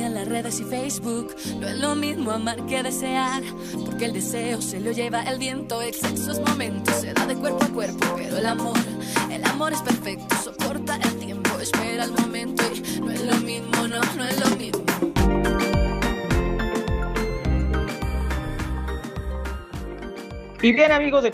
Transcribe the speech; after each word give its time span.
enseña 0.00 0.08
las 0.08 0.28
redes 0.28 0.60
y 0.60 0.64
Facebook. 0.64 1.34
No 1.58 1.68
es 1.68 1.78
lo 1.78 1.94
mismo 1.94 2.30
amar 2.30 2.64
que 2.66 2.82
desear, 2.82 3.42
porque 3.84 4.06
el 4.06 4.12
deseo 4.12 4.60
se 4.62 4.80
lo 4.80 4.92
lleva 4.92 5.22
el 5.24 5.38
viento. 5.38 5.82
El 5.82 5.94
sexo 5.94 6.32
es 6.32 6.40
momento, 6.40 6.90
se 6.92 7.12
da 7.12 7.26
de 7.26 7.36
cuerpo 7.36 7.64
a 7.64 7.68
cuerpo, 7.68 8.06
pero 8.16 8.38
el 8.38 8.46
amor, 8.46 8.76
el 9.30 9.44
amor 9.44 9.72
es 9.72 9.82
perfecto, 9.82 10.34
soporta 10.36 10.96
el 10.96 11.18
tiempo, 11.18 11.58
espera 11.60 12.04
el 12.04 12.12
momento 12.12 12.64
y 12.74 13.00
no 13.00 13.10
es 13.10 13.24
lo 13.24 13.36
mismo, 13.36 13.88
no, 13.88 14.00
no 14.16 14.24
es 14.24 14.40
lo 14.40 14.56
mismo. 14.56 14.84
Y 20.62 20.72
bien 20.72 20.92
amigos 20.92 21.22
de 21.22 21.32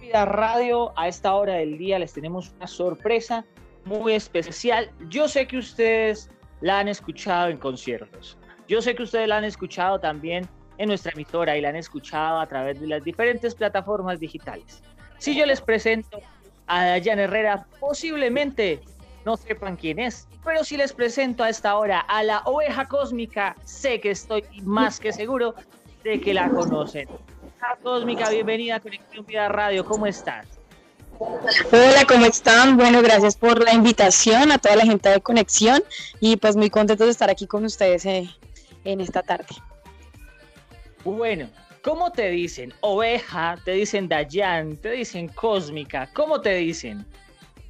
Vida 0.00 0.24
Radio, 0.24 0.92
a 0.98 1.08
esta 1.08 1.34
hora 1.34 1.54
del 1.54 1.78
día 1.78 1.98
les 1.98 2.12
tenemos 2.12 2.52
una 2.56 2.66
sorpresa 2.66 3.44
muy 3.84 4.14
especial. 4.14 4.90
Yo 5.08 5.28
sé 5.28 5.46
que 5.46 5.58
ustedes 5.58 6.30
la 6.62 6.78
han 6.78 6.88
escuchado 6.88 7.50
en 7.50 7.58
conciertos. 7.58 8.38
Yo 8.68 8.80
sé 8.80 8.94
que 8.94 9.02
ustedes 9.02 9.28
la 9.28 9.36
han 9.36 9.44
escuchado 9.44 10.00
también 10.00 10.48
en 10.78 10.88
nuestra 10.88 11.12
emisora 11.12 11.56
y 11.56 11.60
la 11.60 11.68
han 11.68 11.76
escuchado 11.76 12.40
a 12.40 12.46
través 12.46 12.80
de 12.80 12.86
las 12.86 13.04
diferentes 13.04 13.54
plataformas 13.54 14.18
digitales. 14.18 14.82
Si 15.18 15.36
yo 15.36 15.44
les 15.44 15.60
presento 15.60 16.20
a 16.68 16.84
Dayan 16.84 17.18
Herrera, 17.18 17.66
posiblemente 17.80 18.80
no 19.26 19.36
sepan 19.36 19.76
quién 19.76 19.98
es, 19.98 20.28
pero 20.44 20.64
si 20.64 20.76
les 20.76 20.92
presento 20.92 21.44
a 21.44 21.48
esta 21.48 21.76
hora 21.76 22.00
a 22.00 22.22
la 22.22 22.40
oveja 22.44 22.88
cósmica, 22.88 23.54
sé 23.64 24.00
que 24.00 24.10
estoy 24.10 24.44
más 24.62 24.98
que 24.98 25.12
seguro 25.12 25.54
de 26.02 26.20
que 26.20 26.32
la 26.32 26.48
conocen. 26.48 27.08
Cósmica, 27.82 28.28
bienvenida 28.30 28.76
a 28.76 28.80
Conexión 28.80 29.24
Vida 29.24 29.48
Radio, 29.48 29.84
¿cómo 29.84 30.06
estás? 30.06 30.61
Hola, 31.22 32.04
¿cómo 32.08 32.26
están? 32.26 32.76
Bueno, 32.76 33.00
gracias 33.00 33.36
por 33.36 33.62
la 33.62 33.72
invitación 33.72 34.50
a 34.50 34.58
toda 34.58 34.76
la 34.76 34.84
gente 34.84 35.08
de 35.08 35.20
Conexión 35.20 35.82
y 36.20 36.36
pues 36.36 36.56
muy 36.56 36.68
contentos 36.68 37.06
de 37.06 37.12
estar 37.12 37.30
aquí 37.30 37.46
con 37.46 37.64
ustedes 37.64 38.04
eh, 38.06 38.28
en 38.84 39.00
esta 39.00 39.22
tarde. 39.22 39.46
Bueno, 41.04 41.48
¿cómo 41.82 42.10
te 42.10 42.28
dicen? 42.30 42.72
Oveja, 42.80 43.56
te 43.64 43.72
dicen 43.72 44.08
Dayan, 44.08 44.76
te 44.76 44.90
dicen 44.90 45.28
Cósmica, 45.28 46.08
¿cómo 46.12 46.40
te 46.40 46.54
dicen? 46.54 47.06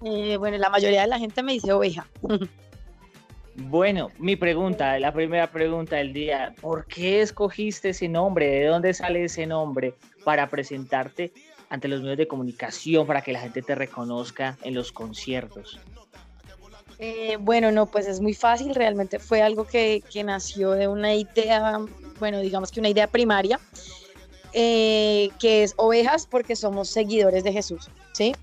Eh, 0.05 0.37
bueno, 0.39 0.56
la 0.56 0.70
mayoría 0.70 1.03
de 1.03 1.09
la 1.09 1.19
gente 1.19 1.42
me 1.42 1.53
dice 1.53 1.72
oveja. 1.72 2.06
Bueno, 3.55 4.11
mi 4.19 4.34
pregunta, 4.34 4.98
la 4.98 5.12
primera 5.12 5.50
pregunta 5.50 5.97
del 5.97 6.14
día, 6.14 6.55
¿por 6.61 6.87
qué 6.87 7.20
escogiste 7.20 7.91
ese 7.91 8.09
nombre? 8.09 8.47
¿De 8.47 8.64
dónde 8.64 8.94
sale 8.94 9.25
ese 9.25 9.47
nombre 9.47 9.94
para 10.25 10.48
presentarte 10.48 11.33
ante 11.73 11.89
los 11.89 12.03
medios 12.03 12.19
de 12.19 12.28
comunicación 12.28 13.06
para 13.06 13.23
que 13.23 13.33
la 13.33 13.41
gente 13.41 13.62
te 13.62 13.75
reconozca 13.75 14.59
en 14.62 14.75
los 14.75 14.92
conciertos? 14.92 15.81
Eh, 16.98 17.39
bueno, 17.41 17.73
no, 17.73 17.87
pues 17.87 18.06
es 18.06 18.20
muy 18.20 18.34
fácil, 18.34 18.75
realmente 18.75 19.19
fue 19.19 19.41
algo 19.41 19.65
que, 19.65 20.03
nació 20.23 20.73
de 20.73 20.87
una 20.87 21.15
idea, 21.15 21.81
bueno, 22.20 22.41
digamos 22.41 22.70
que 22.70 22.78
una 22.78 22.91
idea 22.91 23.06
primaria, 23.06 23.59
eh, 24.53 25.31
que 25.41 25.62
es 25.62 25.73
ovejas 25.78 26.27
porque 26.27 26.56
somos 26.56 26.91
seguidores 26.91 27.43
de 27.43 27.53
Jesús, 27.55 27.91
¿sí? 28.12 28.34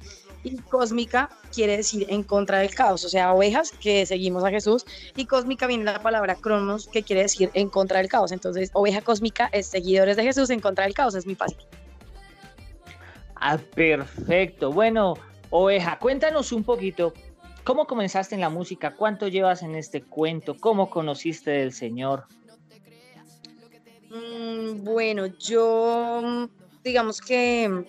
Y 0.43 0.55
cósmica 0.57 1.29
quiere 1.53 1.77
decir 1.77 2.07
en 2.09 2.23
contra 2.23 2.57
del 2.57 2.73
caos, 2.73 3.05
o 3.05 3.09
sea, 3.09 3.31
ovejas 3.31 3.71
que 3.79 4.07
seguimos 4.07 4.43
a 4.43 4.49
Jesús, 4.49 4.87
y 5.15 5.27
cósmica 5.27 5.67
viene 5.67 5.83
la 5.83 6.01
palabra 6.01 6.33
cronos 6.33 6.87
que 6.87 7.03
quiere 7.03 7.21
decir 7.21 7.51
en 7.53 7.69
contra 7.69 7.99
del 7.99 8.07
caos, 8.07 8.31
entonces 8.31 8.71
oveja 8.73 9.01
cósmica 9.01 9.49
es 9.51 9.67
seguidores 9.67 10.17
de 10.17 10.23
Jesús 10.23 10.49
en 10.49 10.61
contra 10.61 10.85
del 10.85 10.95
caos, 10.95 11.13
es 11.13 11.27
muy 11.27 11.35
fácil. 11.35 11.59
Ah, 13.39 13.57
perfecto. 13.57 14.71
Bueno, 14.71 15.15
Oveja, 15.49 15.97
cuéntanos 15.97 16.51
un 16.51 16.63
poquito, 16.63 17.13
¿cómo 17.63 17.87
comenzaste 17.87 18.35
en 18.35 18.41
la 18.41 18.49
música? 18.49 18.95
¿Cuánto 18.95 19.27
llevas 19.27 19.63
en 19.63 19.75
este 19.75 20.01
cuento? 20.01 20.57
¿Cómo 20.59 20.89
conociste 20.89 21.51
del 21.51 21.71
Señor? 21.71 22.25
Mm, 24.09 24.83
bueno, 24.83 25.27
yo, 25.27 26.49
digamos 26.83 27.21
que, 27.21 27.85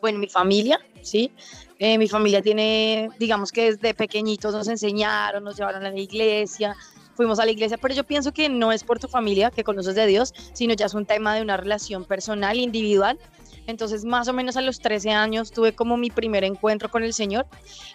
bueno, 0.00 0.18
mi 0.18 0.28
familia, 0.28 0.78
¿sí? 1.02 1.32
Eh, 1.78 1.98
mi 1.98 2.06
familia 2.06 2.40
tiene, 2.40 3.10
digamos 3.18 3.50
que 3.50 3.72
desde 3.72 3.94
pequeñitos 3.94 4.54
nos 4.54 4.68
enseñaron, 4.68 5.42
nos 5.42 5.56
llevaron 5.56 5.84
a 5.84 5.90
la 5.90 5.98
iglesia, 5.98 6.76
fuimos 7.14 7.40
a 7.40 7.44
la 7.44 7.50
iglesia, 7.50 7.76
pero 7.78 7.94
yo 7.94 8.04
pienso 8.04 8.32
que 8.32 8.48
no 8.48 8.70
es 8.72 8.84
por 8.84 8.98
tu 8.98 9.08
familia 9.08 9.50
que 9.50 9.64
conoces 9.64 9.94
de 9.94 10.06
Dios, 10.06 10.32
sino 10.52 10.74
ya 10.74 10.86
es 10.86 10.94
un 10.94 11.06
tema 11.06 11.34
de 11.34 11.42
una 11.42 11.56
relación 11.56 12.04
personal, 12.04 12.58
individual, 12.58 13.18
entonces, 13.66 14.04
más 14.04 14.28
o 14.28 14.32
menos 14.32 14.56
a 14.56 14.60
los 14.60 14.80
13 14.80 15.10
años 15.10 15.52
tuve 15.52 15.72
como 15.72 15.96
mi 15.96 16.10
primer 16.10 16.44
encuentro 16.44 16.90
con 16.90 17.02
el 17.04 17.12
Señor 17.12 17.46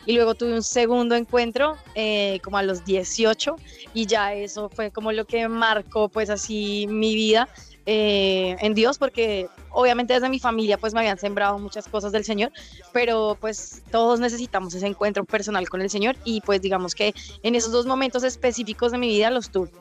y 0.05 0.13
luego 0.13 0.35
tuve 0.35 0.53
un 0.53 0.63
segundo 0.63 1.15
encuentro 1.15 1.77
eh, 1.95 2.39
como 2.43 2.57
a 2.57 2.63
los 2.63 2.85
18 2.85 3.55
y 3.93 4.05
ya 4.05 4.33
eso 4.33 4.69
fue 4.69 4.91
como 4.91 5.11
lo 5.11 5.25
que 5.25 5.47
marcó 5.47 6.09
pues 6.09 6.29
así 6.29 6.87
mi 6.87 7.15
vida 7.15 7.49
eh, 7.85 8.55
en 8.59 8.73
Dios 8.73 8.97
porque 8.97 9.47
obviamente 9.71 10.13
desde 10.13 10.29
mi 10.29 10.39
familia 10.39 10.77
pues 10.77 10.93
me 10.93 11.01
habían 11.01 11.17
sembrado 11.17 11.59
muchas 11.59 11.87
cosas 11.87 12.11
del 12.11 12.23
Señor, 12.23 12.51
pero 12.93 13.37
pues 13.39 13.83
todos 13.91 14.19
necesitamos 14.19 14.73
ese 14.73 14.87
encuentro 14.87 15.25
personal 15.25 15.69
con 15.69 15.81
el 15.81 15.89
Señor 15.89 16.15
y 16.23 16.41
pues 16.41 16.61
digamos 16.61 16.95
que 16.95 17.13
en 17.43 17.55
esos 17.55 17.71
dos 17.71 17.85
momentos 17.85 18.23
específicos 18.23 18.91
de 18.91 18.97
mi 18.97 19.07
vida 19.07 19.29
los 19.29 19.49
tuve. 19.49 19.71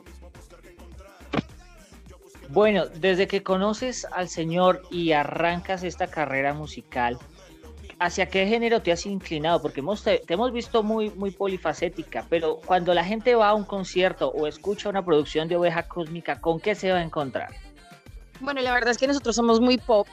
Bueno, 2.49 2.85
desde 2.87 3.27
que 3.27 3.43
conoces 3.43 4.05
al 4.11 4.29
Señor 4.29 4.81
y 4.89 5.11
arrancas 5.11 5.83
esta 5.83 6.07
carrera 6.07 6.53
musical, 6.53 7.17
¿hacia 7.99 8.27
qué 8.27 8.47
género 8.47 8.81
te 8.81 8.91
has 8.91 9.05
inclinado? 9.05 9.61
Porque 9.61 9.81
hemos, 9.81 10.03
te, 10.03 10.23
hemos 10.27 10.51
visto 10.53 10.81
muy, 10.81 11.09
muy 11.11 11.31
polifacética, 11.31 12.25
pero 12.29 12.59
cuando 12.65 12.93
la 12.93 13.03
gente 13.03 13.35
va 13.35 13.49
a 13.49 13.53
un 13.53 13.65
concierto 13.65 14.29
o 14.29 14.47
escucha 14.47 14.89
una 14.89 15.03
producción 15.03 15.47
de 15.47 15.57
Oveja 15.57 15.87
Cósmica, 15.87 16.39
¿con 16.39 16.59
qué 16.59 16.73
se 16.73 16.91
va 16.91 16.99
a 16.99 17.03
encontrar? 17.03 17.53
Bueno, 18.39 18.61
la 18.61 18.73
verdad 18.73 18.91
es 18.91 18.97
que 18.97 19.07
nosotros 19.07 19.35
somos 19.35 19.59
muy 19.59 19.77
pop, 19.77 20.07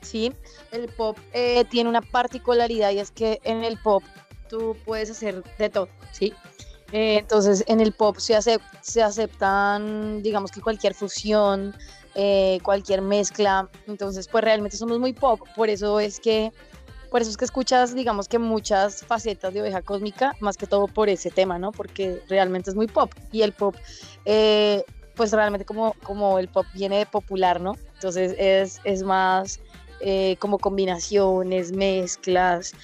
¿sí? 0.00 0.32
El 0.72 0.88
pop 0.88 1.18
eh, 1.32 1.64
tiene 1.66 1.88
una 1.88 2.00
particularidad 2.00 2.90
y 2.90 2.98
es 2.98 3.10
que 3.10 3.40
en 3.44 3.64
el 3.64 3.78
pop 3.78 4.02
tú 4.48 4.76
puedes 4.84 5.10
hacer 5.10 5.42
de 5.58 5.68
todo, 5.68 5.88
¿sí? 6.10 6.32
Eh, 6.92 7.18
entonces 7.18 7.64
en 7.66 7.80
el 7.80 7.92
pop 7.92 8.16
se, 8.18 8.36
aceptan, 9.02 10.22
digamos 10.22 10.52
que 10.52 10.60
cualquier 10.60 10.94
fusión, 10.94 11.74
eh, 12.14 12.58
cualquier 12.62 13.02
mezcla. 13.02 13.68
Entonces 13.86 14.28
pues 14.28 14.44
realmente 14.44 14.76
somos 14.76 14.98
muy 14.98 15.12
pop. 15.12 15.40
Por 15.56 15.68
eso 15.68 15.98
es 16.00 16.20
que, 16.20 16.52
por 17.10 17.22
eso 17.22 17.30
es 17.30 17.36
que 17.36 17.44
escuchas, 17.44 17.94
digamos 17.94 18.28
que 18.28 18.38
muchas 18.38 19.04
facetas 19.04 19.52
de 19.52 19.62
oveja 19.62 19.82
cósmica, 19.82 20.34
más 20.40 20.56
que 20.56 20.66
todo 20.66 20.86
por 20.86 21.08
ese 21.08 21.30
tema, 21.30 21.58
¿no? 21.58 21.72
Porque 21.72 22.22
realmente 22.28 22.70
es 22.70 22.76
muy 22.76 22.86
pop. 22.86 23.12
Y 23.32 23.42
el 23.42 23.52
pop, 23.52 23.74
eh, 24.24 24.84
pues 25.16 25.32
realmente 25.32 25.64
como, 25.64 25.94
como 26.04 26.38
el 26.38 26.48
pop 26.48 26.66
viene 26.74 26.98
de 26.98 27.06
popular, 27.06 27.60
¿no? 27.60 27.74
Entonces 27.94 28.34
es, 28.38 28.80
es 28.84 29.02
más... 29.02 29.60
como 30.38 30.58
combinaciones, 30.58 31.72
mezclas, 31.72 32.74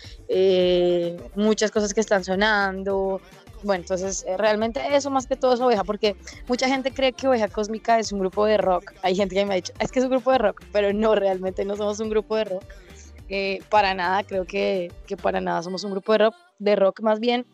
muchas 1.36 1.70
cosas 1.70 1.92
que 1.92 2.00
están 2.00 2.24
sonando, 2.24 3.20
bueno, 3.62 3.82
entonces 3.82 4.24
eh, 4.26 4.36
realmente 4.36 4.80
eso 4.94 5.10
más 5.10 5.26
que 5.26 5.36
todo 5.36 5.54
es 5.54 5.60
Oveja, 5.60 5.84
porque 5.84 6.16
mucha 6.48 6.68
gente 6.68 6.92
cree 6.92 7.12
que 7.12 7.28
Oveja 7.28 7.48
Cósmica 7.48 7.98
es 7.98 8.12
un 8.12 8.20
grupo 8.20 8.44
de 8.46 8.56
rock. 8.56 8.92
Hay 9.02 9.14
gente 9.14 9.34
que 9.34 9.44
me 9.44 9.52
ha 9.52 9.56
dicho, 9.56 9.72
es 9.78 9.90
que 9.92 9.98
es 9.98 10.04
un 10.04 10.10
grupo 10.10 10.32
de 10.32 10.38
rock, 10.38 10.62
pero 10.72 10.92
no, 10.92 11.14
realmente 11.14 11.64
no 11.64 11.76
somos 11.76 12.00
un 12.00 12.10
grupo 12.10 12.36
de 12.36 12.44
rock. 12.44 12.64
Eh, 13.28 13.60
para 13.70 13.94
nada, 13.94 14.24
creo 14.24 14.44
que, 14.44 14.92
que, 15.06 15.16
para 15.16 15.41
nada 15.41 15.62
somos 15.62 15.84
un 15.84 15.92
grupo 15.92 16.12
de 16.12 16.18
rock, 16.18 16.34
de 16.59 16.76
rock 16.76 17.00
más 17.00 17.20
bien. 17.20 17.47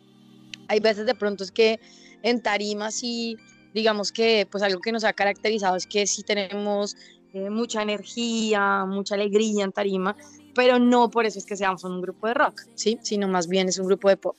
Hay 0.68 0.80
veces 0.80 1.06
de 1.06 1.14
pronto 1.14 1.44
es 1.44 1.52
que 1.52 1.78
en 2.22 2.42
tarimas 2.42 2.94
sí, 2.94 3.36
digamos 3.74 4.10
que 4.10 4.46
pues 4.50 4.62
algo 4.62 4.80
que 4.80 4.92
nos 4.92 5.04
ha 5.04 5.12
caracterizado 5.12 5.76
es 5.76 5.86
que 5.86 6.06
sí 6.06 6.22
tenemos 6.22 6.96
eh, 7.32 7.50
mucha 7.50 7.82
energía, 7.82 8.84
mucha 8.86 9.14
alegría 9.14 9.64
en 9.64 9.72
tarima, 9.72 10.16
pero 10.54 10.78
no 10.78 11.10
por 11.10 11.26
eso 11.26 11.38
es 11.38 11.46
que 11.46 11.56
seamos 11.56 11.84
un 11.84 12.00
grupo 12.00 12.26
de 12.26 12.34
rock, 12.34 12.62
¿sí? 12.74 12.98
Sino 13.02 13.28
más 13.28 13.48
bien 13.48 13.68
es 13.68 13.78
un 13.78 13.86
grupo 13.86 14.08
de 14.08 14.16
pop. 14.16 14.36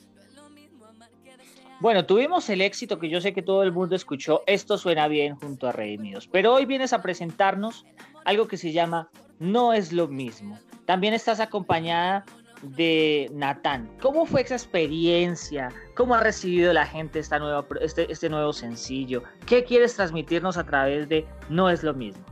Bueno, 1.79 2.05
tuvimos 2.05 2.49
el 2.49 2.59
éxito 2.59 2.99
que 2.99 3.07
yo 3.07 3.21
sé 3.21 3.33
que 3.33 3.41
todo 3.41 3.63
el 3.63 3.71
mundo 3.71 3.95
escuchó, 3.95 4.43
Esto 4.47 4.77
suena 4.77 5.07
bien 5.07 5.37
junto 5.37 5.65
a 5.65 5.71
Redimidos, 5.71 6.27
pero 6.27 6.53
hoy 6.53 6.65
vienes 6.65 6.91
a 6.91 7.01
presentarnos 7.01 7.85
algo 8.25 8.49
que 8.49 8.57
se 8.57 8.73
llama 8.73 9.09
No 9.39 9.71
es 9.71 9.93
lo 9.93 10.09
mismo. 10.09 10.59
También 10.83 11.13
estás 11.13 11.39
acompañada 11.39 12.25
de 12.63 13.31
Natán. 13.33 13.89
¿Cómo 14.01 14.25
fue 14.25 14.41
esa 14.41 14.55
experiencia? 14.55 15.69
¿Cómo 15.95 16.15
ha 16.15 16.19
recibido 16.19 16.73
la 16.73 16.85
gente 16.85 17.19
esta 17.19 17.39
nueva, 17.39 17.65
este, 17.79 18.11
este 18.11 18.29
nuevo 18.29 18.51
sencillo? 18.51 19.23
¿Qué 19.45 19.63
quieres 19.63 19.95
transmitirnos 19.95 20.57
a 20.57 20.65
través 20.65 21.07
de 21.07 21.25
No 21.47 21.69
es 21.69 21.81
lo 21.83 21.93
mismo? 21.93 22.25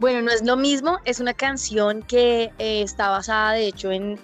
Bueno, 0.00 0.22
no 0.22 0.30
es 0.30 0.42
lo 0.42 0.56
mismo, 0.56 0.98
es 1.04 1.20
una 1.20 1.34
canción 1.34 2.00
que 2.00 2.50
eh, 2.58 2.80
está 2.80 3.10
basada 3.10 3.52
de 3.52 3.66
hecho 3.66 3.92
en, 3.92 4.18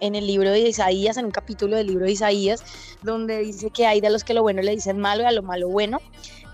el 0.00 0.26
libro 0.26 0.50
de 0.50 0.60
Isaías, 0.60 1.18
en 1.18 1.26
un 1.26 1.30
capítulo 1.30 1.76
del 1.76 1.88
libro 1.88 2.06
de 2.06 2.12
Isaías, 2.12 2.91
donde 3.02 3.38
dice 3.38 3.70
que 3.70 3.86
hay 3.86 4.00
de 4.00 4.10
los 4.10 4.24
que 4.24 4.34
lo 4.34 4.42
bueno 4.42 4.62
le 4.62 4.72
dicen 4.72 4.98
malo 4.98 5.22
y 5.22 5.26
a 5.26 5.32
lo 5.32 5.42
malo 5.42 5.68
bueno. 5.68 6.00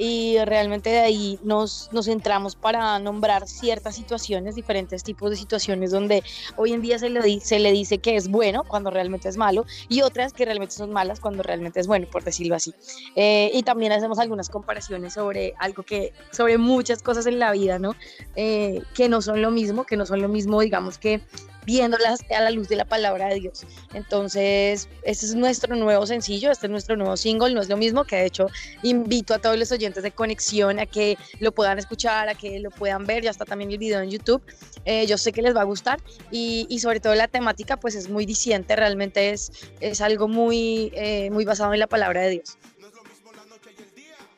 y 0.00 0.38
realmente 0.44 0.90
de 0.90 1.00
ahí 1.00 1.40
nos, 1.42 1.88
nos 1.92 2.06
centramos 2.06 2.54
para 2.54 2.98
nombrar 3.00 3.48
ciertas 3.48 3.96
situaciones, 3.96 4.54
diferentes 4.54 5.02
tipos 5.02 5.30
de 5.30 5.36
situaciones 5.36 5.90
donde 5.90 6.22
hoy 6.56 6.72
en 6.72 6.80
día 6.80 7.00
se 7.00 7.10
le, 7.10 7.40
se 7.40 7.58
le 7.58 7.72
dice 7.72 7.98
que 7.98 8.14
es 8.14 8.28
bueno 8.28 8.62
cuando 8.62 8.90
realmente 8.90 9.28
es 9.28 9.36
malo 9.36 9.66
y 9.88 10.02
otras 10.02 10.32
que 10.32 10.44
realmente 10.44 10.74
son 10.74 10.92
malas 10.92 11.18
cuando 11.18 11.42
realmente 11.42 11.80
es 11.80 11.88
bueno, 11.88 12.06
por 12.10 12.22
decirlo 12.22 12.54
así. 12.54 12.72
Eh, 13.16 13.50
y 13.52 13.62
también 13.64 13.90
hacemos 13.90 14.20
algunas 14.20 14.48
comparaciones 14.48 15.14
sobre 15.14 15.54
algo 15.58 15.82
que, 15.82 16.12
sobre 16.30 16.58
muchas 16.58 17.02
cosas 17.02 17.26
en 17.26 17.40
la 17.40 17.50
vida, 17.52 17.78
¿no? 17.78 17.96
Eh, 18.36 18.82
que 18.94 19.08
no 19.08 19.20
son 19.20 19.42
lo 19.42 19.50
mismo, 19.50 19.84
que 19.84 19.96
no 19.96 20.06
son 20.06 20.22
lo 20.22 20.28
mismo, 20.28 20.60
digamos 20.60 20.98
que 20.98 21.20
viéndolas 21.68 22.20
a 22.34 22.40
la 22.40 22.50
luz 22.50 22.66
de 22.68 22.76
la 22.76 22.86
palabra 22.86 23.28
de 23.28 23.40
Dios. 23.40 23.66
Entonces, 23.92 24.88
este 25.02 25.26
es 25.26 25.34
nuestro 25.34 25.76
nuevo 25.76 26.06
sencillo, 26.06 26.37
este 26.46 26.66
es 26.66 26.70
nuestro 26.70 26.96
nuevo 26.96 27.16
single, 27.16 27.52
no 27.52 27.60
es 27.60 27.68
lo 27.68 27.76
mismo 27.76 28.04
que 28.04 28.16
de 28.16 28.26
hecho 28.26 28.46
invito 28.82 29.34
a 29.34 29.38
todos 29.38 29.58
los 29.58 29.70
oyentes 29.72 30.02
de 30.02 30.10
conexión 30.10 30.78
a 30.78 30.86
que 30.86 31.18
lo 31.40 31.52
puedan 31.52 31.78
escuchar, 31.78 32.28
a 32.28 32.34
que 32.34 32.58
lo 32.60 32.70
puedan 32.70 33.06
ver, 33.06 33.24
ya 33.24 33.30
está 33.30 33.44
también 33.44 33.70
el 33.70 33.78
video 33.78 34.00
en 34.00 34.10
YouTube, 34.10 34.42
eh, 34.84 35.06
yo 35.06 35.18
sé 35.18 35.32
que 35.32 35.42
les 35.42 35.54
va 35.54 35.62
a 35.62 35.64
gustar 35.64 36.00
y, 36.30 36.66
y, 36.68 36.78
sobre 36.78 37.00
todo 37.00 37.14
la 37.14 37.28
temática 37.28 37.76
pues 37.76 37.94
es 37.94 38.08
muy 38.08 38.24
diciente, 38.26 38.76
realmente 38.76 39.30
es, 39.30 39.50
es 39.80 40.00
algo 40.00 40.28
muy, 40.28 40.92
eh, 40.94 41.30
muy 41.30 41.44
basado 41.44 41.72
en 41.74 41.80
la 41.80 41.86
palabra 41.86 42.22
de 42.22 42.30
Dios. 42.30 42.56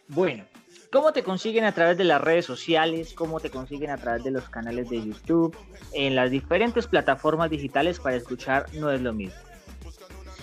Bueno, 0.09 0.45
¿Cómo 0.93 1.13
te 1.13 1.23
consiguen 1.23 1.63
a 1.63 1.73
través 1.73 1.97
de 1.99 2.03
las 2.03 2.21
redes 2.21 2.47
sociales? 2.47 3.15
¿Cómo 3.15 3.39
te 3.39 3.49
consiguen 3.49 3.91
a 3.91 3.97
través 3.97 4.25
de 4.25 4.33
los 4.33 4.49
canales 4.49 4.91
de 4.91 4.97
YouTube? 5.01 5.57
En 5.93 6.17
las 6.17 6.33
diferentes 6.33 6.89
plataformas 6.89 7.49
digitales 7.49 8.01
para 8.01 8.17
escuchar 8.17 8.67
no 8.75 8.91
es 8.91 9.01
lo 9.01 9.13
mismo. 9.13 9.50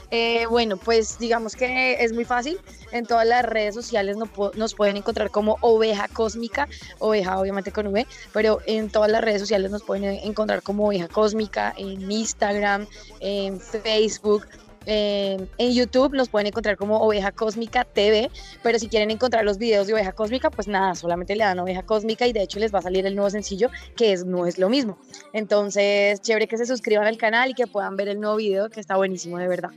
Eh, 0.10 0.46
bueno, 0.50 0.78
pues 0.78 1.20
digamos 1.20 1.56
que 1.56 2.04
es 2.04 2.14
muy 2.14 2.26
fácil. 2.26 2.60
En 2.92 3.06
todas 3.06 3.28
las 3.28 3.44
redes 3.44 3.76
sociales 3.76 4.16
nos, 4.18 4.74
pueden 4.74 4.98
encontrar 4.98 5.30
como 5.30 5.58
Oveja 5.62 6.08
Cósmica, 6.08 6.68
Oveja 7.00 7.40
obviamente 7.40 7.72
con 7.72 7.88
V, 7.88 8.08
pero 8.34 8.60
en 8.66 8.90
todas 8.90 9.12
las 9.12 9.22
redes 9.22 9.42
sociales 9.42 9.72
nos 9.72 9.84
pueden 9.84 10.06
encontrar 10.06 10.62
como 10.64 10.88
Oveja 10.88 11.08
Cósmica, 11.08 11.74
en 11.78 12.10
Instagram, 12.10 12.88
en 13.20 13.60
Facebook, 13.60 14.46
en 14.90 15.74
YouTube 15.74 16.14
nos 16.14 16.30
pueden 16.30 16.48
encontrar 16.48 16.78
como 16.78 17.02
Oveja 17.02 17.34
Cósmica 17.34 17.84
TV, 17.84 18.32
pero 18.64 18.80
si 18.80 18.88
quieren 18.88 19.12
encontrar 19.12 19.44
los 19.44 19.58
videos 19.58 19.86
de 19.88 19.94
Oveja 19.94 20.14
Cósmica, 20.14 20.50
pues 20.50 20.70
nada, 20.70 20.96
solamente 20.96 21.36
le 21.36 21.44
dan 21.44 21.60
Oveja 21.60 21.84
Cósmica 21.84 22.26
y 22.26 22.32
de 22.32 22.44
hecho 22.44 22.58
les 22.60 22.74
va 22.74 22.80
a 22.80 22.84
salir 22.84 23.06
el 23.06 23.14
nuevo 23.14 23.30
sencillo 23.30 23.70
que 23.98 24.14
es 24.14 24.24
No 24.24 24.46
es 24.46 24.58
lo 24.58 24.70
mismo. 24.70 24.98
Entonces, 25.34 26.22
chévere 26.22 26.48
que 26.48 26.58
se 26.58 26.66
suscriban 26.66 27.06
al 27.06 27.18
canal 27.18 27.50
y 27.50 27.54
que 27.54 27.68
puedan 27.68 27.98
ver 27.98 28.08
el 28.08 28.22
nuevo 28.22 28.38
video 28.38 28.70
que 28.70 28.80
está 28.80 28.96
buenísimo 28.96 29.38
de 29.38 29.50
verdad. 29.50 29.72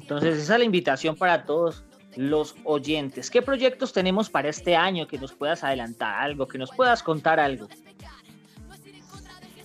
Entonces, 0.00 0.38
esa 0.38 0.54
es 0.54 0.58
la 0.58 0.64
invitación 0.64 1.16
para 1.16 1.44
todos 1.44 1.84
los 2.16 2.54
oyentes. 2.64 3.30
¿Qué 3.30 3.42
proyectos 3.42 3.92
tenemos 3.92 4.30
para 4.30 4.48
este 4.48 4.76
año? 4.76 5.06
Que 5.06 5.18
nos 5.18 5.32
puedas 5.32 5.64
adelantar 5.64 6.14
algo, 6.22 6.46
que 6.46 6.58
nos 6.58 6.70
puedas 6.70 7.02
contar 7.02 7.40
algo. 7.40 7.68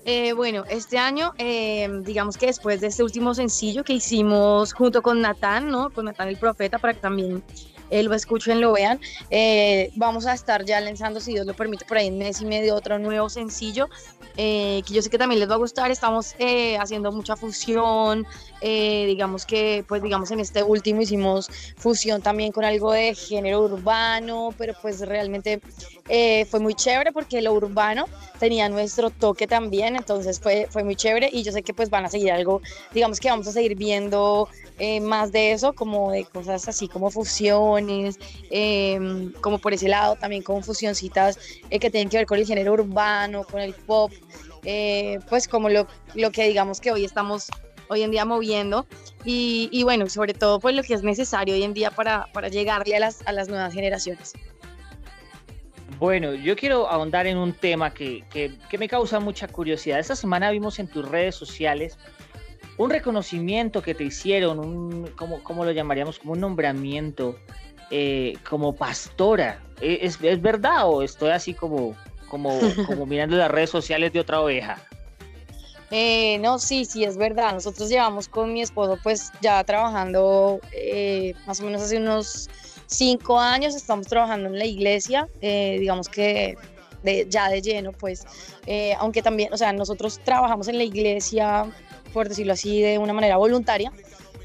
Eh, 0.05 0.33
bueno, 0.33 0.65
este 0.69 0.97
año, 0.97 1.33
eh, 1.37 1.89
digamos 2.01 2.37
que 2.37 2.47
después 2.47 2.81
de 2.81 2.87
este 2.87 3.03
último 3.03 3.33
sencillo 3.33 3.85
que 3.85 3.93
hicimos 3.93 4.73
junto 4.73 5.01
con 5.01 5.21
Natán, 5.21 5.69
¿no? 5.69 5.91
Con 5.91 6.05
Natán 6.05 6.27
el 6.27 6.37
Profeta, 6.37 6.77
para 6.77 6.93
que 6.93 6.99
también 6.99 7.41
él 7.89 8.05
lo 8.07 8.15
escuchen, 8.15 8.61
lo 8.61 8.73
vean. 8.73 8.99
Eh, 9.29 9.91
vamos 9.95 10.25
a 10.25 10.33
estar 10.33 10.65
ya 10.65 10.79
lanzando, 10.81 11.19
si 11.19 11.33
Dios 11.33 11.45
lo 11.45 11.53
permite, 11.53 11.85
por 11.85 11.97
ahí 11.97 12.07
en 12.07 12.17
mes 12.17 12.41
y 12.41 12.45
medio 12.45 12.75
otro 12.75 12.99
nuevo 12.99 13.29
sencillo 13.29 13.89
que 14.35 14.83
yo 14.87 14.99
sé 15.03 15.11
que 15.11 15.19
también 15.19 15.39
les 15.39 15.47
va 15.47 15.53
a 15.53 15.57
gustar. 15.57 15.91
Estamos 15.91 16.35
haciendo 16.79 17.11
mucha 17.11 17.35
fusión, 17.35 18.25
digamos 18.61 19.45
que, 19.45 19.85
pues 19.87 20.01
digamos 20.01 20.31
en 20.31 20.39
este 20.39 20.63
último 20.63 21.01
hicimos 21.01 21.49
fusión 21.77 22.19
también 22.19 22.51
con 22.51 22.65
algo 22.65 22.91
de 22.91 23.13
género 23.13 23.61
urbano, 23.61 24.49
pero 24.57 24.73
pues 24.81 25.01
realmente 25.01 25.61
fue 26.49 26.59
muy 26.59 26.73
chévere 26.73 27.11
porque 27.11 27.43
lo 27.43 27.53
urbano 27.53 28.05
tenía 28.39 28.67
nuestro 28.69 29.11
toque 29.11 29.45
también, 29.45 29.95
entonces 29.95 30.39
fue, 30.39 30.67
fue 30.69 30.83
muy 30.83 30.95
chévere 30.95 31.29
y 31.31 31.43
yo 31.43 31.51
sé 31.51 31.61
que 31.61 31.73
pues 31.73 31.89
van 31.89 32.05
a 32.05 32.09
seguir 32.09 32.31
algo, 32.31 32.61
digamos 32.91 33.19
que 33.19 33.29
vamos 33.29 33.47
a 33.47 33.51
seguir 33.51 33.75
viendo 33.75 34.49
eh, 34.79 34.99
más 34.99 35.31
de 35.31 35.51
eso, 35.51 35.73
como 35.73 36.11
de 36.11 36.25
cosas 36.25 36.67
así 36.67 36.87
como 36.87 37.11
em, 37.89 39.31
como 39.33 39.59
por 39.59 39.73
ese 39.73 39.87
lado 39.87 40.15
también 40.15 40.43
como 40.43 40.61
fusioncitas 40.61 41.37
eh, 41.69 41.79
que 41.79 41.89
tienen 41.89 42.09
que 42.09 42.17
ver 42.17 42.25
con 42.25 42.37
el 42.37 42.45
género 42.45 42.73
urbano, 42.73 43.43
con 43.43 43.61
el 43.61 43.73
pop, 43.73 44.11
eh, 44.63 45.19
pues 45.29 45.47
como 45.47 45.69
lo, 45.69 45.87
lo 46.15 46.31
que 46.31 46.47
digamos 46.47 46.79
que 46.79 46.91
hoy 46.91 47.05
estamos 47.05 47.49
hoy 47.87 48.03
en 48.03 48.11
día 48.11 48.25
moviendo 48.25 48.85
y, 49.25 49.83
bueno, 49.83 50.09
sobre 50.09 50.33
todo 50.33 50.59
pues 50.59 50.75
lo 50.75 50.83
que 50.83 50.93
es 50.93 51.03
necesario 51.03 51.53
hoy 51.53 51.63
en 51.63 51.73
día 51.73 51.91
para, 51.91 52.27
para 52.33 52.49
llegarle 52.49 52.95
a 52.95 52.99
las, 52.99 53.25
a 53.25 53.31
las 53.31 53.47
nuevas 53.47 53.73
generaciones. 53.73 54.33
Bueno, 55.99 56.33
yo 56.33 56.55
quiero 56.55 56.89
ahondar 56.89 57.27
en 57.27 57.37
un 57.37 57.53
tema 57.53 57.93
que, 57.93 58.25
me 58.77 58.87
causa 58.89 59.19
mucha 59.19 59.47
curiosidad. 59.47 59.99
Esta 59.99 60.15
semana 60.15 60.51
vimos 60.51 60.79
en 60.79 60.87
tus 60.87 61.07
redes 61.07 61.35
sociales 61.35 61.97
un 62.77 62.89
reconocimiento 62.89 63.81
que 63.81 63.93
te 63.93 64.03
hicieron, 64.03 64.59
un, 64.59 65.11
¿cómo, 65.15 65.63
lo 65.63 65.71
llamaríamos? 65.71 66.19
Como 66.19 66.33
un 66.33 66.39
nombramiento 66.41 67.37
eh, 67.91 68.35
como 68.49 68.75
pastora. 68.75 69.61
¿E, 69.81 69.99
¿Es, 70.01 70.19
verdad 70.41 70.87
o 70.87 71.01
estoy 71.01 71.31
así 71.31 71.53
como, 71.53 71.95
como, 72.29 72.59
como 72.87 73.05
mirando 73.05 73.35
las 73.35 73.51
redes 73.51 73.69
sociales 73.69 74.13
de 74.13 74.19
otra 74.19 74.41
oveja? 74.41 74.77
Eh, 75.91 76.39
no, 76.39 76.57
sí, 76.57 76.85
sí, 76.85 77.03
es 77.03 77.17
verdad. 77.17 77.53
Nosotros 77.53 77.89
llevamos 77.89 78.27
con 78.27 78.51
mi 78.51 78.61
esposo 78.61 78.97
pues 79.03 79.31
ya 79.41 79.63
trabajando 79.63 80.59
eh, 80.71 81.35
más 81.45 81.59
o 81.59 81.65
menos 81.65 81.83
hace 81.83 81.97
unos 81.97 82.49
cinco 82.87 83.39
años 83.39 83.75
estamos 83.75 84.07
trabajando 84.07 84.49
en 84.49 84.57
la 84.57 84.65
iglesia, 84.65 85.27
eh, 85.41 85.77
digamos 85.79 86.07
que 86.09 86.55
ya 87.27 87.49
de 87.49 87.61
lleno, 87.61 87.91
pues, 87.91 88.25
eh, 88.65 88.95
aunque 88.97 89.21
también, 89.21 89.51
o 89.53 89.57
sea, 89.57 89.73
nosotros 89.73 90.21
trabajamos 90.23 90.69
en 90.69 90.77
la 90.77 90.85
iglesia, 90.85 91.65
por 92.13 92.29
decirlo 92.29 92.53
así, 92.53 92.81
de 92.81 92.97
una 92.97 93.11
manera 93.11 93.35
voluntaria, 93.35 93.91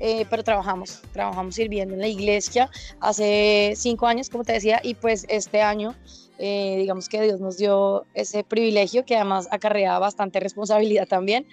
eh, 0.00 0.26
pero 0.28 0.42
trabajamos, 0.42 1.02
trabajamos 1.12 1.54
sirviendo 1.54 1.94
en 1.94 2.00
la 2.00 2.08
iglesia 2.08 2.70
hace 3.00 3.74
cinco 3.76 4.06
años, 4.06 4.30
como 4.30 4.44
te 4.44 4.52
decía, 4.52 4.80
y 4.82 4.94
pues 4.94 5.26
este 5.28 5.62
año, 5.62 5.94
digamos 6.38 7.08
que 7.08 7.20
Dios 7.20 7.40
nos 7.40 7.56
dio 7.56 8.04
ese 8.14 8.44
privilegio 8.44 9.04
que 9.04 9.16
además 9.16 9.48
acarrea 9.50 9.98
bastante 9.98 10.38
responsabilidad 10.38 11.08
también. 11.08 11.46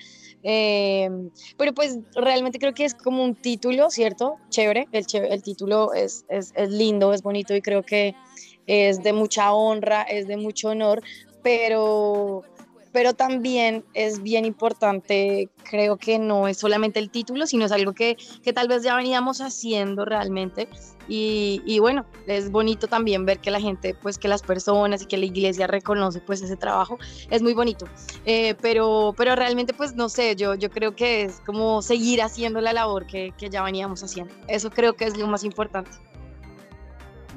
Eh, 0.47 1.09
pero 1.57 1.73
pues 1.73 1.97
realmente 2.13 2.59
creo 2.59 2.75
que 2.75 2.85
es 2.85 2.93
como 2.93 3.23
un 3.23 3.33
título, 3.33 3.89
¿cierto? 3.89 4.35
Chévere, 4.49 4.87
el, 4.91 5.03
el 5.11 5.41
título 5.41 5.91
es, 5.93 6.23
es, 6.29 6.53
es 6.55 6.69
lindo, 6.69 7.13
es 7.13 7.23
bonito 7.23 7.55
y 7.55 7.63
creo 7.63 7.81
que 7.81 8.13
es 8.67 9.01
de 9.01 9.11
mucha 9.11 9.53
honra, 9.53 10.03
es 10.03 10.27
de 10.27 10.37
mucho 10.37 10.69
honor, 10.69 11.01
pero 11.41 12.43
pero 12.95 13.13
también 13.13 13.83
es 13.93 14.23
bien 14.23 14.45
importante, 14.45 15.49
creo 15.69 15.97
que 15.97 16.17
no 16.17 16.47
es 16.47 16.55
solamente 16.55 16.97
el 16.97 17.09
título, 17.09 17.45
sino 17.45 17.65
es 17.65 17.73
algo 17.73 17.91
que, 17.91 18.15
que 18.41 18.53
tal 18.53 18.69
vez 18.69 18.83
ya 18.83 18.95
veníamos 18.95 19.41
haciendo 19.41 20.05
realmente. 20.05 20.69
Y, 21.09 21.61
y, 21.65 21.79
bueno, 21.79 22.05
es 22.25 22.49
bonito 22.49 22.87
también 22.87 23.25
ver 23.25 23.39
que 23.39 23.51
la 23.51 23.59
gente, 23.59 23.95
pues 24.01 24.17
que 24.17 24.29
las 24.29 24.43
personas 24.43 25.01
y 25.01 25.07
que 25.07 25.17
la 25.17 25.25
iglesia 25.25 25.67
reconoce 25.67 26.21
pues 26.21 26.41
ese 26.41 26.55
trabajo, 26.55 26.97
es 27.29 27.41
muy 27.41 27.53
bonito. 27.53 27.85
Eh, 28.25 28.55
pero, 28.61 29.13
pero 29.17 29.35
realmente 29.35 29.73
pues 29.73 29.93
no 29.93 30.07
sé, 30.07 30.37
yo, 30.37 30.55
yo 30.55 30.69
creo 30.69 30.95
que 30.95 31.23
es 31.23 31.41
como 31.45 31.81
seguir 31.81 32.21
haciendo 32.21 32.61
la 32.61 32.71
labor 32.71 33.07
que, 33.07 33.33
que 33.37 33.49
ya 33.49 33.61
veníamos 33.61 34.05
haciendo. 34.05 34.33
Eso 34.47 34.69
creo 34.69 34.93
que 34.93 35.03
es 35.03 35.17
lo 35.17 35.27
más 35.27 35.43
importante. 35.43 35.91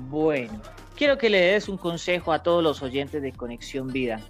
Bueno, 0.09 0.63
quiero 0.95 1.19
que 1.19 1.29
le 1.29 1.41
des 1.41 1.69
un 1.69 1.79
consejo 1.79 2.33
a 2.33 2.45
todos 2.45 2.63
los 2.63 2.81
oyentes 2.81 3.23
de 3.23 3.33
Conexión 3.33 3.89
Vida 3.89 4.23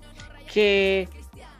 que 0.49 1.09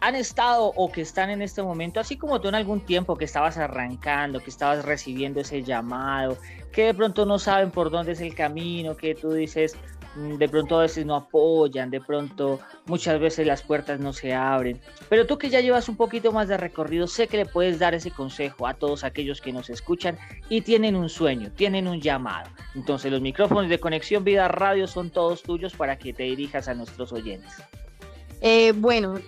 han 0.01 0.15
estado 0.15 0.73
o 0.77 0.91
que 0.91 1.01
están 1.01 1.31
en 1.31 1.43
este 1.43 1.63
momento, 1.63 2.01
así 2.01 2.17
como 2.17 2.41
tú 2.41 2.49
en 2.49 2.55
algún 2.55 2.81
tiempo 2.81 3.17
que 3.17 3.25
estabas 3.25 3.57
arrancando, 3.59 4.41
que 4.41 4.51
estabas 4.51 4.85
recibiendo 4.85 5.41
ese 5.41 5.63
llamado, 5.63 6.37
que 6.73 6.85
de 6.85 6.95
pronto 6.95 7.27
no 7.27 7.39
saben 7.39 7.71
por 7.71 7.91
dónde 7.91 8.13
es 8.13 8.21
el 8.21 8.35
camino, 8.35 8.97
que 8.97 9.15
tú 9.15 9.33
dices, 9.33 9.77
mm, 10.15 10.35
de 10.37 10.49
pronto 10.49 10.79
a 10.79 10.83
veces 10.83 11.05
no 11.05 11.17
apoyan, 11.17 11.91
de 11.91 12.01
pronto 12.01 12.61
muchas 12.87 13.19
veces 13.19 13.47
las 13.47 13.63
puertas 13.63 13.99
no 13.99 14.13
se 14.13 14.35
abren. 14.35 14.81
Pero 15.09 15.27
tú 15.27 15.37
que 15.37 15.51
ya 15.51 15.61
llevas 15.61 15.89
un 15.89 15.97
poquito 15.97 16.31
más 16.31 16.47
de 16.47 16.57
recorrido, 16.57 17.09
sé 17.09 17.27
que 17.27 17.39
le 17.39 17.47
puedes 17.47 17.81
dar 17.81 17.95
ese 17.95 18.13
consejo 18.13 18.67
a 18.67 18.75
todos 18.75 19.03
aquellos 19.03 19.41
que 19.41 19.53
nos 19.53 19.69
escuchan 19.69 20.17
y 20.49 20.61
tienen 20.61 20.95
un 20.95 21.09
sueño, 21.09 21.51
tienen 21.51 21.89
un 21.89 22.01
llamado. 22.01 22.51
Entonces 22.77 23.11
los 23.11 23.21
micrófonos 23.21 23.69
de 23.69 23.81
Conexión 23.81 24.23
Vida 24.23 24.47
Radio 24.47 24.87
son 24.87 25.11
todos 25.11 25.43
tuyos 25.43 25.75
para 25.75 25.99
que 25.99 26.13
te 26.13 26.23
dirijas 26.23 26.69
a 26.69 26.75
nuestros 26.75 27.13
oyentes. 27.13 27.53
Eh, 28.41 28.73
bueno, 28.77 29.19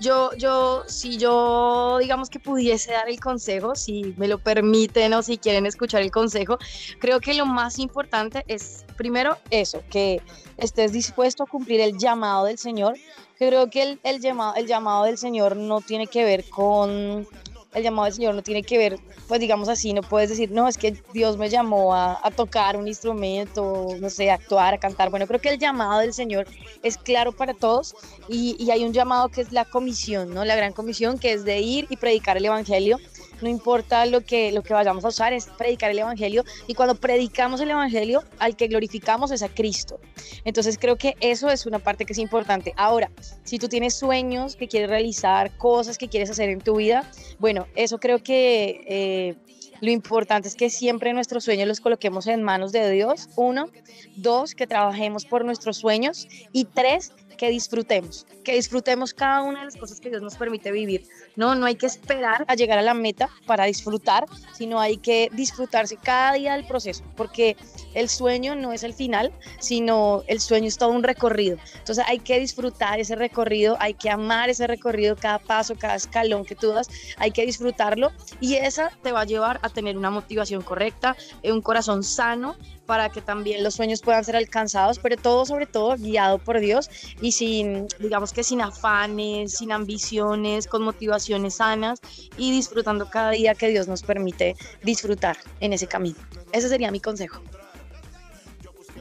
yo, 0.00 0.32
yo, 0.36 0.84
si 0.86 1.18
yo, 1.18 1.98
digamos 2.00 2.30
que 2.30 2.38
pudiese 2.38 2.92
dar 2.92 3.08
el 3.08 3.18
consejo, 3.18 3.74
si 3.74 4.14
me 4.16 4.28
lo 4.28 4.38
permiten 4.38 5.12
o 5.14 5.22
si 5.22 5.38
quieren 5.38 5.66
escuchar 5.66 6.02
el 6.02 6.10
consejo, 6.10 6.58
creo 6.98 7.20
que 7.20 7.34
lo 7.34 7.46
más 7.46 7.78
importante 7.78 8.44
es, 8.46 8.84
primero, 8.96 9.36
eso, 9.50 9.82
que 9.90 10.22
estés 10.56 10.92
dispuesto 10.92 11.42
a 11.42 11.46
cumplir 11.46 11.80
el 11.80 11.98
llamado 11.98 12.44
del 12.44 12.58
Señor. 12.58 12.96
Creo 13.38 13.70
que 13.70 13.82
el, 13.82 14.00
el, 14.02 14.20
llamado, 14.20 14.54
el 14.56 14.66
llamado 14.66 15.04
del 15.04 15.18
Señor 15.18 15.56
no 15.56 15.80
tiene 15.80 16.06
que 16.06 16.24
ver 16.24 16.48
con 16.48 17.26
el 17.74 17.82
llamado 17.82 18.04
del 18.06 18.14
Señor 18.14 18.34
no 18.34 18.42
tiene 18.42 18.62
que 18.62 18.78
ver, 18.78 18.98
pues 19.26 19.40
digamos 19.40 19.68
así, 19.68 19.92
no 19.92 20.02
puedes 20.02 20.30
decir, 20.30 20.50
no, 20.50 20.68
es 20.68 20.78
que 20.78 20.96
Dios 21.12 21.36
me 21.36 21.48
llamó 21.48 21.94
a, 21.94 22.18
tocar 22.36 22.76
un 22.76 22.86
instrumento, 22.86 23.88
no 24.00 24.10
sé, 24.10 24.30
a 24.30 24.34
actuar, 24.34 24.74
a 24.74 24.78
cantar. 24.78 25.10
Bueno, 25.10 25.26
creo 25.26 25.40
que 25.40 25.48
el 25.50 25.58
llamado 25.58 26.00
del 26.00 26.12
Señor 26.14 26.46
es 26.82 26.96
claro 26.96 27.32
para 27.32 27.54
todos 27.54 27.94
y, 28.28 28.56
y 28.58 28.70
hay 28.70 28.84
un 28.84 28.92
llamado 28.92 29.28
que 29.28 29.40
es 29.40 29.52
la 29.52 29.64
comisión, 29.64 30.32
¿no? 30.32 30.44
La 30.44 30.56
gran 30.56 30.72
comisión 30.72 31.18
que 31.18 31.32
es 31.32 31.44
de 31.44 31.60
ir 31.60 31.86
y 31.90 31.96
predicar 31.96 32.36
el 32.36 32.44
Evangelio 32.44 32.98
no 33.40 33.48
importa 33.48 34.06
lo 34.06 34.20
que, 34.22 34.52
lo 34.52 34.62
que 34.62 34.74
vayamos 34.74 35.04
a 35.04 35.08
usar, 35.08 35.32
es 35.32 35.46
predicar 35.46 35.90
el 35.90 35.98
Evangelio 35.98 36.44
y 36.66 36.74
cuando 36.74 36.94
predicamos 36.94 37.60
el 37.60 37.70
Evangelio, 37.70 38.22
al 38.38 38.56
que 38.56 38.68
glorificamos 38.68 39.30
es 39.30 39.42
a 39.42 39.48
Cristo. 39.48 40.00
Entonces 40.44 40.78
creo 40.78 40.96
que 40.96 41.14
eso 41.20 41.50
es 41.50 41.66
una 41.66 41.78
parte 41.78 42.04
que 42.04 42.12
es 42.12 42.18
importante. 42.18 42.72
Ahora, 42.76 43.10
si 43.44 43.58
tú 43.58 43.68
tienes 43.68 43.94
sueños 43.94 44.56
que 44.56 44.68
quieres 44.68 44.90
realizar, 44.90 45.56
cosas 45.56 45.98
que 45.98 46.08
quieres 46.08 46.30
hacer 46.30 46.48
en 46.48 46.60
tu 46.60 46.76
vida, 46.76 47.10
bueno, 47.38 47.66
eso 47.74 47.98
creo 47.98 48.22
que... 48.22 48.84
Eh, 48.86 49.36
lo 49.80 49.92
importante 49.92 50.48
es 50.48 50.56
que 50.56 50.70
siempre 50.70 51.12
nuestros 51.12 51.44
sueños 51.44 51.68
los 51.68 51.80
coloquemos 51.80 52.26
en 52.26 52.42
manos 52.42 52.72
de 52.72 52.90
Dios. 52.90 53.28
Uno, 53.36 53.68
dos, 54.16 54.54
que 54.54 54.66
trabajemos 54.66 55.24
por 55.24 55.44
nuestros 55.44 55.76
sueños. 55.76 56.26
Y 56.52 56.64
tres, 56.64 57.12
que 57.38 57.48
disfrutemos, 57.48 58.26
que 58.44 58.52
disfrutemos 58.52 59.14
cada 59.14 59.42
una 59.42 59.60
de 59.60 59.64
las 59.66 59.76
cosas 59.76 60.00
que 60.00 60.10
Dios 60.10 60.20
nos 60.20 60.36
permite 60.36 60.70
vivir. 60.70 61.08
No, 61.36 61.54
no 61.54 61.64
hay 61.64 61.76
que 61.76 61.86
esperar 61.86 62.44
a 62.48 62.54
llegar 62.54 62.78
a 62.78 62.82
la 62.82 62.92
meta 62.92 63.30
para 63.46 63.64
disfrutar, 63.64 64.26
sino 64.52 64.80
hay 64.80 64.98
que 64.98 65.30
disfrutarse 65.32 65.96
cada 65.96 66.34
día 66.34 66.54
del 66.54 66.66
proceso, 66.66 67.02
porque 67.16 67.56
el 67.94 68.08
sueño 68.10 68.54
no 68.54 68.72
es 68.72 68.82
el 68.82 68.92
final, 68.92 69.32
sino 69.60 70.22
el 70.26 70.40
sueño 70.40 70.68
es 70.68 70.76
todo 70.76 70.90
un 70.90 71.02
recorrido. 71.02 71.56
Entonces 71.78 72.04
hay 72.06 72.18
que 72.18 72.38
disfrutar 72.38 73.00
ese 73.00 73.14
recorrido, 73.14 73.76
hay 73.80 73.94
que 73.94 74.10
amar 74.10 74.50
ese 74.50 74.66
recorrido, 74.66 75.16
cada 75.16 75.38
paso, 75.38 75.74
cada 75.76 75.94
escalón 75.94 76.44
que 76.44 76.56
tú 76.56 76.72
das, 76.72 76.88
hay 77.16 77.30
que 77.30 77.46
disfrutarlo 77.46 78.10
y 78.40 78.56
esa 78.56 78.90
te 79.02 79.12
va 79.12 79.22
a 79.22 79.24
llevar 79.24 79.60
a 79.62 79.68
tener 79.68 79.96
una 79.96 80.10
motivación 80.10 80.62
correcta, 80.62 81.16
un 81.44 81.62
corazón 81.62 82.02
sano 82.02 82.56
para 82.88 83.10
que 83.10 83.20
también 83.20 83.62
los 83.62 83.74
sueños 83.74 84.00
puedan 84.00 84.24
ser 84.24 84.34
alcanzados, 84.34 84.98
pero 84.98 85.16
todo 85.18 85.44
sobre 85.44 85.66
todo 85.66 85.94
guiado 85.96 86.38
por 86.38 86.58
Dios 86.58 86.88
y 87.20 87.27
sin, 87.32 87.86
digamos 87.98 88.32
que 88.32 88.42
sin 88.42 88.60
afanes, 88.60 89.56
sin 89.58 89.72
ambiciones, 89.72 90.66
con 90.66 90.82
motivaciones 90.82 91.54
sanas 91.56 92.00
y 92.36 92.50
disfrutando 92.50 93.08
cada 93.10 93.30
día 93.30 93.54
que 93.54 93.68
Dios 93.68 93.88
nos 93.88 94.02
permite 94.02 94.56
disfrutar 94.82 95.36
en 95.60 95.72
ese 95.72 95.86
camino. 95.86 96.16
Ese 96.52 96.68
sería 96.68 96.90
mi 96.90 97.00
consejo. 97.00 97.40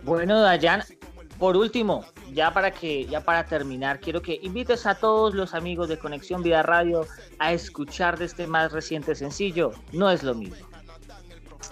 Bueno, 0.03 0.39
Dayan, 0.39 0.83
por 1.39 1.55
último, 1.55 2.05
ya 2.33 2.51
para 2.51 2.71
que 2.71 3.05
ya 3.05 3.21
para 3.21 3.45
terminar, 3.45 3.99
quiero 3.99 4.21
que 4.21 4.39
invites 4.41 4.85
a 4.85 4.95
todos 4.95 5.33
los 5.33 5.53
amigos 5.53 5.89
de 5.89 5.97
Conexión 5.97 6.43
Vida 6.43 6.63
Radio 6.63 7.05
a 7.39 7.53
escuchar 7.53 8.17
de 8.17 8.25
este 8.25 8.47
más 8.47 8.71
reciente 8.71 9.15
sencillo, 9.15 9.71
No 9.91 10.09
es 10.09 10.23
lo 10.23 10.33
mismo. 10.33 10.66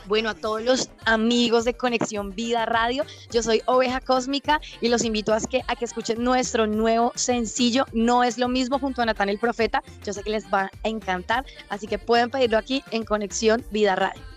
Bueno, 0.08 0.30
a 0.30 0.36
todos 0.36 0.62
los 0.62 0.90
amigos 1.06 1.66
de 1.66 1.74
Conexión 1.74 2.36
Vida 2.36 2.66
Radio, 2.68 3.04
yo 3.32 3.42
soy 3.42 3.64
Oveja 3.66 4.00
Cósmica 4.02 4.62
y 4.80 4.90
los 4.90 5.04
invito 5.04 5.34
a 5.34 5.40
que, 5.40 5.64
a 5.68 5.76
que 5.76 5.86
escuchen 5.86 6.24
nuestro 6.24 6.68
nuevo 6.68 7.12
sencillo, 7.16 7.86
No 7.92 8.24
es 8.24 8.38
lo 8.38 8.48
mismo, 8.48 8.78
junto 8.78 9.02
a 9.02 9.06
Natán 9.06 9.30
el 9.30 9.40
Profeta. 9.40 9.82
Yo 10.06 10.14
sé 10.14 10.22
que 10.22 10.30
les 10.30 10.46
va 10.54 10.70
a 10.84 10.88
encantar, 10.88 11.46
así 11.70 11.88
que 11.88 11.98
pueden 11.98 12.30
pedirlo 12.30 12.60
aquí 12.60 12.84
en 12.92 13.04
Conexión 13.04 13.66
Vida 13.72 13.96
Radio. 13.96 14.35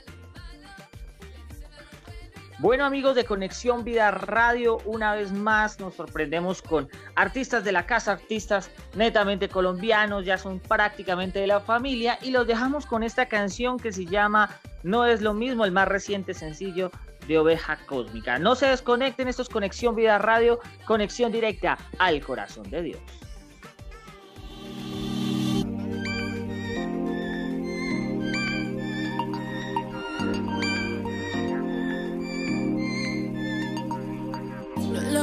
Bueno 2.61 2.85
amigos 2.85 3.15
de 3.15 3.25
Conexión 3.25 3.85
Vida 3.85 4.11
Radio, 4.11 4.79
una 4.85 5.15
vez 5.15 5.31
más 5.31 5.79
nos 5.79 5.95
sorprendemos 5.95 6.61
con 6.61 6.89
artistas 7.15 7.63
de 7.63 7.71
la 7.71 7.87
casa, 7.87 8.11
artistas 8.11 8.69
netamente 8.97 9.49
colombianos, 9.49 10.25
ya 10.25 10.39
son 10.39 10.59
prácticamente 10.59 11.39
de 11.39 11.47
la 11.47 11.61
familia 11.61 12.19
y 12.21 12.33
los 12.33 12.49
dejamos 12.49 12.85
con 12.85 13.05
esta 13.05 13.27
canción 13.27 13.79
que 13.79 13.93
se 13.93 14.07
llama 14.07 14.59
No 14.83 15.07
es 15.07 15.23
lo 15.23 15.35
mismo, 15.35 15.65
el 15.65 15.71
más 15.71 15.87
reciente 15.87 16.35
sencillo 16.35 16.91
de 17.29 17.39
Oveja 17.39 17.79
Cósmica. 17.87 18.41
No 18.41 18.57
se 18.57 18.67
desconecten, 18.67 19.29
esto 19.29 19.43
es 19.43 19.49
Conexión 19.49 19.95
Vida 19.95 20.19
Radio, 20.19 20.59
conexión 20.85 21.31
directa 21.31 21.79
al 22.01 22.21
corazón 22.21 22.69
de 22.71 22.83
Dios. 22.83 23.01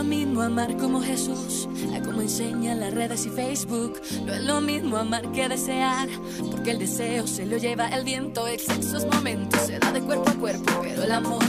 Mismo 0.05 0.41
amar 0.41 0.77
como 0.77 1.01
Jesús, 1.01 1.67
a 1.95 2.01
como 2.01 2.21
enseña 2.21 2.75
las 2.75 2.93
redes 2.93 3.25
y 3.25 3.29
Facebook. 3.29 3.99
No 4.25 4.33
es 4.33 4.43
lo 4.43 4.61
mismo 4.61 4.97
amar 4.97 5.31
que 5.31 5.49
desear, 5.49 6.07
porque 6.51 6.71
el 6.71 6.79
deseo 6.79 7.25
se 7.27 7.45
lo 7.45 7.57
lleva 7.57 7.87
el 7.89 8.03
viento. 8.03 8.47
Excesos 8.47 9.05
momentos 9.05 9.59
se 9.61 9.79
da 9.79 9.91
de 9.91 10.01
cuerpo 10.01 10.29
a 10.29 10.33
cuerpo, 10.33 10.71
pero 10.81 11.03
el 11.03 11.11
amor, 11.11 11.43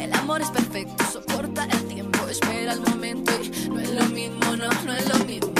el 0.00 0.12
amor 0.14 0.40
es 0.40 0.50
perfecto, 0.50 1.04
soporta 1.12 1.64
el 1.64 1.84
tiempo, 1.84 2.26
espera 2.28 2.72
el 2.72 2.80
momento 2.80 3.32
y 3.42 3.68
no 3.68 3.80
es 3.80 3.90
lo 3.90 4.04
mismo, 4.06 4.56
no, 4.56 4.68
no 4.84 4.92
es 4.92 5.08
lo 5.08 5.24
mismo. 5.24 5.57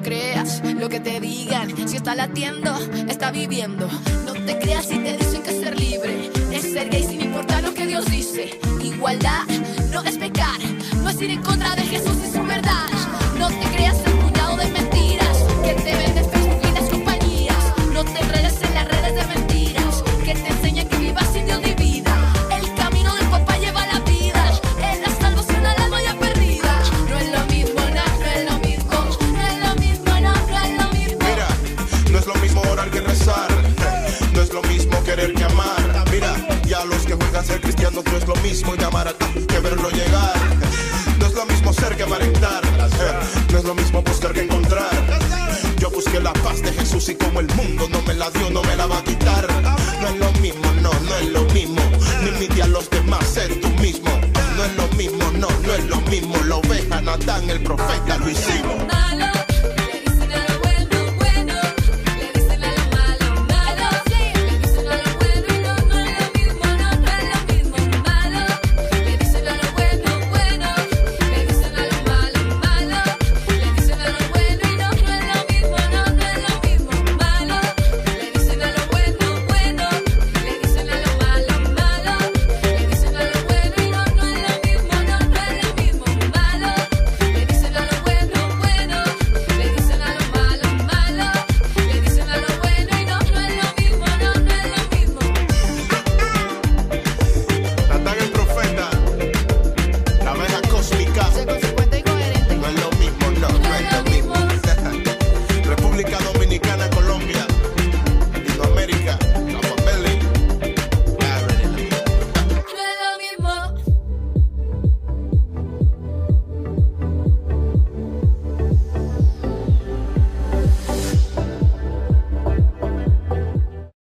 creas 0.00 0.62
lo 0.64 0.88
que 0.88 1.00
te 1.00 1.20
digan. 1.20 1.88
Si 1.88 1.96
está 1.96 2.14
latiendo, 2.14 2.76
está 3.08 3.30
viviendo. 3.30 3.88
No 4.26 4.32
te 4.32 4.58
creas 4.58 4.86
si 4.86 4.98
te 4.98 5.16
dicen 5.16 5.42
que 5.42 5.50
ser 5.50 5.78
libre 5.78 6.30
es 6.52 6.72
ser 6.72 6.90
gay 6.90 7.04
sin 7.04 7.20
importar 7.20 7.62
lo 7.62 7.74
que 7.74 7.86
Dios 7.86 8.04
dice. 8.06 8.58
Igualdad 8.82 9.46
no 9.92 10.02
es 10.02 10.18
pecar, 10.18 10.58
no 11.02 11.08
es 11.08 11.20
ir 11.20 11.30
en 11.30 11.42
contra 11.42 11.74
de 11.74 11.82
Jesús 11.82 12.16
y 12.26 12.32
su 12.32 12.44
verdad. 12.44 12.88
No 13.38 13.48
te 13.48 13.76
creas 13.76 14.07
ser 37.42 37.60
cristiano 37.60 38.02
no 38.04 38.16
es 38.16 38.26
lo 38.26 38.34
mismo 38.36 38.74
llamar 38.74 39.08
a 39.08 39.12
que 39.12 39.60
verlo 39.60 39.90
llegar. 39.90 40.34
No 41.18 41.26
es 41.26 41.34
lo 41.34 41.46
mismo 41.46 41.72
ser 41.72 41.96
que 41.96 42.02
aparentar. 42.02 42.62
No 43.52 43.58
es 43.58 43.64
lo 43.64 43.74
mismo 43.74 44.02
buscar 44.02 44.32
que 44.32 44.42
encontrar. 44.42 44.90
Yo 45.78 45.90
busqué 45.90 46.20
la 46.20 46.32
paz 46.32 46.62
de 46.62 46.72
Jesús 46.72 47.08
y 47.08 47.14
como 47.14 47.40
el 47.40 47.46
mundo 47.54 47.88
no 47.90 48.02
me 48.02 48.14
la 48.14 48.30
dio, 48.30 48.50
no 48.50 48.62
me 48.62 48.76
la 48.76 48.86
va 48.86 48.98
a 48.98 49.04
quitar. 49.04 49.46
No 50.00 50.08
es 50.08 50.16
lo 50.16 50.32
mismo, 50.40 50.72
no, 50.82 50.90
no 50.92 51.16
es 51.16 51.28
lo 51.30 51.44
mismo. 51.54 51.80
Ni 52.22 52.30
imite 52.30 52.62
a 52.62 52.66
los 52.66 52.90
demás, 52.90 53.24
ser 53.26 53.60
tú 53.60 53.68
mismo. 53.80 54.10
No 54.56 54.64
es 54.64 54.76
lo 54.76 54.88
mismo, 54.96 55.24
no, 55.34 55.48
no 55.48 55.74
es 55.74 55.84
lo 55.84 56.00
mismo. 56.02 56.36
La 56.44 56.56
oveja, 56.56 57.00
Natán, 57.00 57.48
el 57.48 57.60
profeta, 57.62 58.18
lo 58.18 58.28
hicimos. 58.28 59.37